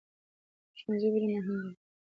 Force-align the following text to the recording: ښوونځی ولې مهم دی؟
ښوونځی 0.79 1.09
ولې 1.13 1.27
مهم 1.35 1.57
دی؟ 1.65 1.71